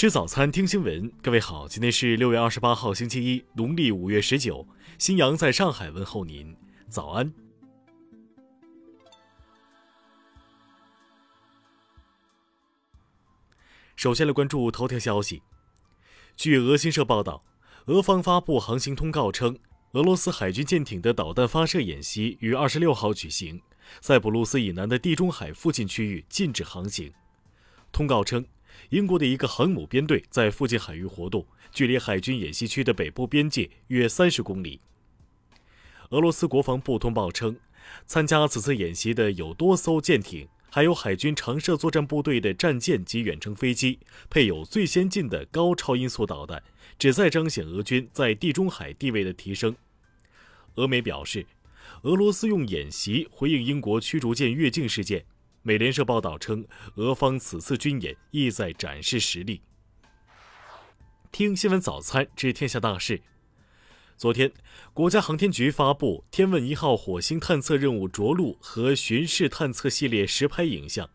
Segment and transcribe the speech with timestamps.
[0.00, 1.12] 吃早餐，听新闻。
[1.20, 4.66] 各位好，今天是六月二十八号，星期一，农历五月十九。
[4.96, 6.56] 新阳在上海问候您，
[6.88, 7.30] 早安。
[13.94, 15.42] 首先来关注头条消息。
[16.34, 17.44] 据俄新社报道，
[17.84, 19.58] 俄方发布航行通告称，
[19.92, 23.60] 俄罗斯海军舰艇的导弹发射演习于二十六号举行，
[24.00, 27.12] 在普鲁斯以南的地中海附近区域禁止航行。
[27.92, 28.42] 通告称。
[28.88, 34.80] 英国的一个航母编队在附近海域活动，距离海军演习区的北部边界约三十公里。
[36.10, 37.56] 俄罗斯国防部通报称，
[38.06, 46.60] 参加此次演习的有多艘舰艇，还有海军常设作战部队的战舰及远程飞机，配有最先进的高超音速导弹，
[46.98, 49.76] 旨在彰显俄军在地中海地位的提升。
[50.74, 51.46] 俄媒表示，
[52.02, 55.24] 俄罗斯用演习回应英国驱逐舰越境事件。
[55.62, 59.60] 美联社报道称，俄方此次军演意在展示实力。
[61.30, 63.20] 听新闻早餐知天下大事。
[64.16, 64.50] 昨天，
[64.94, 71.10] 国家航天局发布“天问一号”火星探测任务着陆和巡视探测系列实拍影像，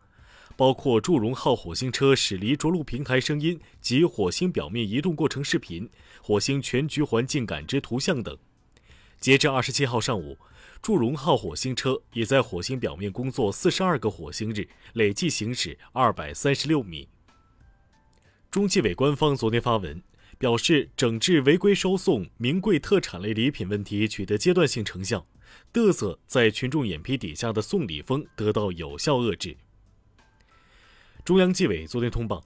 [0.56, 5.90] 包括祝融号火星车驶离着陆平台声音及火星表面移动过程视频、
[6.22, 8.36] 火星全局环境感知图像等。
[9.18, 10.38] 截至二十七号上午。
[10.82, 17.08] 祝融号火星车已在火星表面工作四十二个火星日，累计行驶二百三十六米。
[18.50, 20.02] 中纪委官方昨天发文
[20.38, 25.26] 表示，整治违规收送名贵特产类礼品问题取得阶段性成效，
[25.72, 29.56] 嘚瑟在群众眼皮底下的送礼风得到有效遏制。
[31.24, 32.44] 中央纪委昨天通报，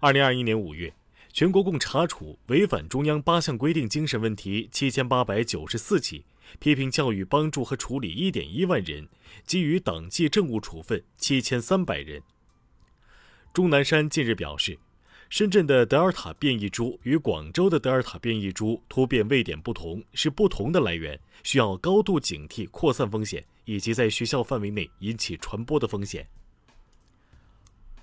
[0.00, 0.94] 二零二一年五月。
[1.30, 6.24] 全国共查处违反中央八项规定精神问题七千八百九十四起，
[6.58, 9.08] 批评教育帮助和处理一点一万人，
[9.46, 12.22] 给予党纪政务处分七千三百人。
[13.52, 14.78] 钟南山近日表示，
[15.28, 26.26] 深圳的德尔塔变异株与广州的德尔塔变异株突变位点不同，是不同的来源，需要高度警惕扩散风险以及在学校范围内引起传播的风险。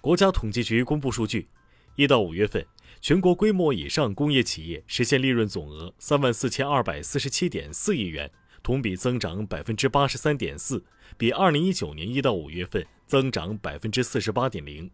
[0.02, 1.48] 国家统计局公布数据，
[1.96, 2.66] 一到五月份。
[3.02, 8.32] 全国规模以上工业企业实现利润总额三万四千二百四十七点四亿元，
[8.64, 10.84] 同比增长百分之八十三点四，
[11.16, 14.90] 比二零一九年一到五月份增长百分之四十八点零。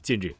[0.00, 0.34] 近日，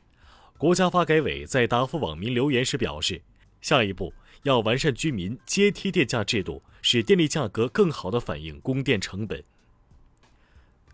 [0.56, 3.20] 国家发改委在答复网民留言时表示，
[3.60, 4.14] 下一步
[4.44, 9.44] 要完善居民阶梯电价制度，使电力价格更好地反映供电成本。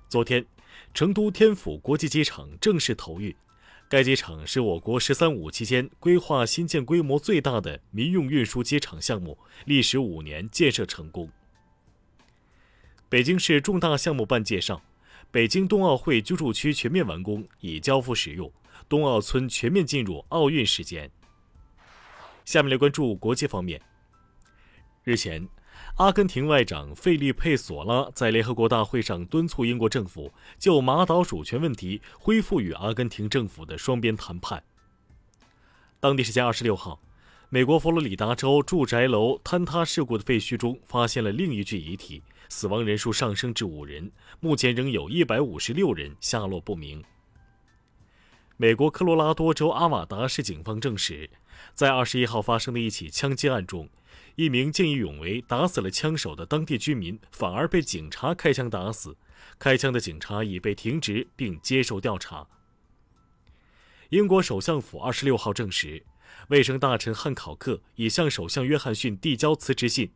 [0.08, 0.44] 昨天，
[0.92, 3.32] 成都天府国际机场正式投运。
[3.90, 11.28] 该机场是我国“十三五”期间规划新建规模最大的民用运输机场项目，历时五年建设成功。
[13.08, 14.80] 北京市重大项目办介绍，
[15.32, 18.52] 北京冬奥会居住区全面完工，已交付使用，
[18.88, 21.10] 冬奥村全面进入奥运时间。
[22.44, 23.82] 下面来关注国际方面，
[25.02, 25.48] 日前。
[25.96, 34.62] 阿根廷外长费利佩·索拉在联合国大会上敦促英国政府就马岛主权问题恢复与阿根廷政府的双边谈判。
[35.98, 37.00] 当地时间二十六号，
[37.50, 44.10] 美国佛罗里达州住宅楼坍塌事故的废墟中发现了另一具遗体，死亡人数上升至五人，
[44.40, 47.04] 目前仍有一百五十六人下落不明。
[48.56, 51.28] 美国科罗拉多州阿瓦达市警方证实，
[51.74, 53.88] 在二十一号发生的一起枪击案中。
[54.40, 59.14] 一名见义勇为打死了枪手的当地居民，反而被警察开枪打死。
[59.58, 62.48] 开枪的警察已被停职并接受调查。
[64.08, 66.02] 英国首相府二十六号证实，
[66.48, 70.10] 卫生大臣汉考克已向首相约翰逊递交辞职信。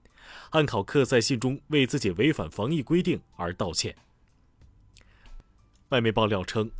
[0.50, 3.94] 汉考克在信中为自己违反防疫规定而道歉。
[5.90, 6.70] 外媒爆料称，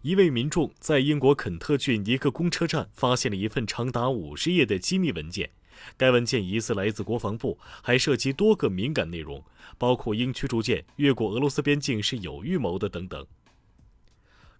[0.00, 5.50] 一位民众在英国肯特郡一个公车站发现了一份长达五十页的机密文件。
[5.96, 9.42] 该文件疑似来自国防部，还涉及多个敏感内容，
[9.78, 13.26] 包括英驱逐舰越过俄罗斯边境是有预谋的等等。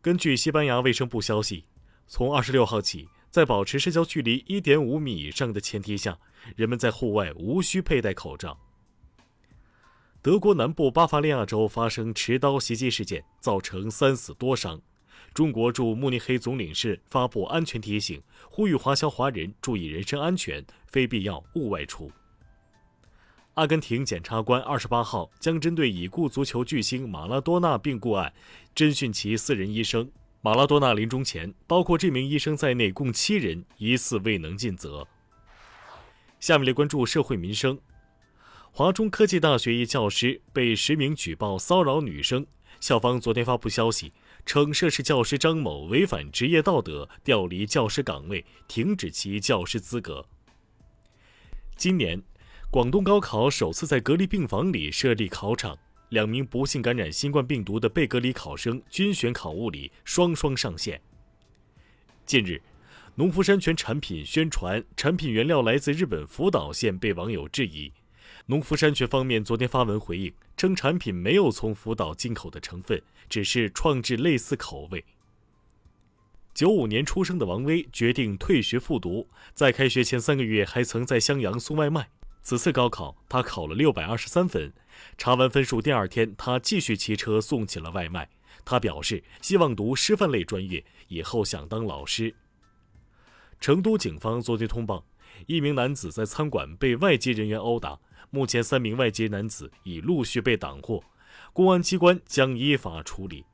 [0.00, 1.64] 根据西班牙卫生部消息，
[2.06, 6.18] 从二十六号起，在保持社交距离一点五米以上的前提下，
[6.54, 8.58] 人们在户外无需佩戴口罩。
[10.22, 14.80] 德国南部巴伐利亚州发生持刀袭击事件，造成三死多伤。
[15.36, 22.10] 中国驻慕尼黑总领事发布安全提醒，呼吁华侨华人注意人身安全，非必要勿外出。
[23.52, 28.32] 阿根廷检察官二十八号将针对已故足球巨星马拉多纳病故案
[28.74, 30.10] 侦讯其私人医生。
[30.40, 35.06] 马拉多纳临终前，包括这名医生在内共七人疑似未能尽责。
[36.40, 37.78] 下面来关注社会民生。
[38.72, 42.46] 华中科技大学一教师被实名举报骚扰女生，
[42.80, 44.14] 校方昨天发布消息。
[44.46, 50.24] 称涉事教师张某违反职业道德，调离教师岗位，停止其教师资格。
[51.76, 52.22] 今年，
[52.70, 55.76] 广东高考首次在隔离病房里设立考场，
[56.10, 61.02] 两名不幸感染新冠病毒的被隔离考生均选考物理双双上线。
[62.24, 62.62] 近日，
[63.16, 67.92] 农夫山泉产品宣传产品原料来自日本福岛县被网友质疑。
[68.48, 75.04] 农夫山泉方面昨天发文回应，称产品没有从福岛进口的成分，只是创制类似口味。
[76.54, 82.08] 九五年出生的王威决定退学复读，在开学前三个月还曾在襄阳送外卖。
[82.40, 84.72] 此次高考，他考了六百二十三分。
[85.18, 88.30] 查完分数，第二天他继续骑车送起了外卖。
[88.64, 92.32] 他表示希望读师范类专业，以后想当老师。
[93.60, 95.04] 成都警方昨天通报，
[95.46, 97.98] 一名男子在餐馆被外籍人员殴打。
[98.36, 101.02] 目前，三名外籍男子已陆续被挡获，
[101.54, 103.46] 公安机关将依法处理。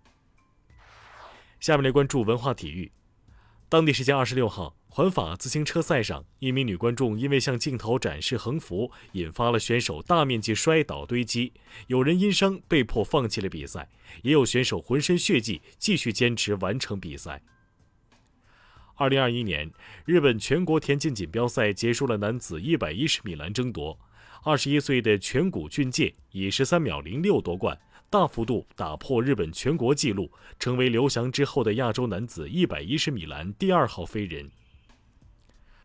[1.60, 2.90] 下面来关注文化体育。
[3.68, 11.52] 当地时间二十六号，环法自行车赛上，一名女观众因为向镜头展示横幅，引发了选手大面积摔倒堆积，
[11.86, 13.88] 有人因伤被迫放弃了比赛，
[14.24, 17.40] 也有选手浑身血迹，继续坚持完成比赛。
[18.96, 19.70] 二零二一年，
[20.04, 23.96] 日本全国田径锦标赛结束了男子一百一十米栏争夺。
[24.44, 27.78] 二十一岁的全谷俊介以十三秒零六夺冠，
[28.10, 34.50] 大幅度打破日本全国纪录，成为刘翔之后的亚洲男子一百一十米栏第二号飞人。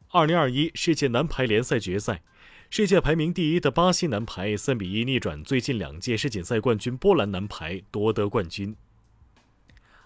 [0.09, 2.23] 二零二一世界男排联赛决赛，
[2.71, 8.75] 世界排名第一的巴西男排三比一逆转最近两届世锦赛冠军波兰男排，夺得冠军。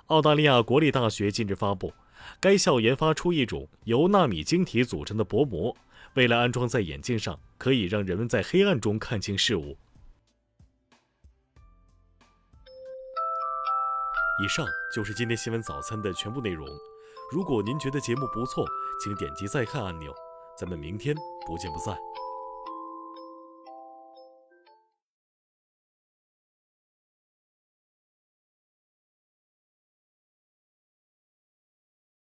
[0.07, 1.93] 澳大利亚国立大学近日发布，
[2.41, 5.77] 该校研发出一种由纳米晶体组成的薄膜。
[6.15, 9.77] 未来安装在眼镜上，可以让人们在黑暗中看清事物。
[14.43, 16.67] 以上就是今天新闻早餐的全部内容。
[17.31, 18.65] 如果您觉得节目不错，
[19.01, 20.13] 请点击再看按钮。
[20.57, 21.15] 咱们明天
[21.47, 21.95] 不见不散。